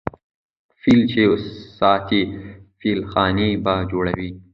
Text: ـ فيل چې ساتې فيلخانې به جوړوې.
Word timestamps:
ـ 0.41 0.79
فيل 0.81 0.99
چې 1.11 1.21
ساتې 1.77 2.21
فيلخانې 2.79 3.49
به 3.63 3.73
جوړوې. 3.91 4.29